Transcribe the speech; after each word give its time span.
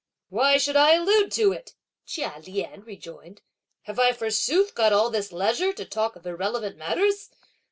"Why 0.29 0.57
should 0.57 0.75
I 0.77 0.95
allude 0.95 1.31
to 1.33 1.51
it?" 1.51 1.75
Chia 2.07 2.41
Lien 2.47 2.81
rejoined. 2.81 3.43
"Have 3.83 3.99
I 3.99 4.13
forsooth 4.13 4.73
got 4.73 4.91
all 4.91 5.11
this 5.11 5.31
leisure 5.31 5.73
to 5.73 5.85
talk 5.85 6.15
of 6.15 6.25
irrelevant 6.25 6.75
matters! 6.75 7.29